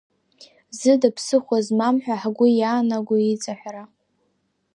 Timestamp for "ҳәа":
2.03-2.15